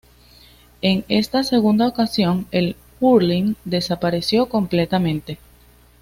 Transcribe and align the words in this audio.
En 0.81 1.05
esta 1.09 1.43
segunda 1.43 1.87
ocasión, 1.87 2.47
el 2.49 2.75
hurling 2.99 3.55
desapareció 3.65 4.49
completamente. 4.49 5.37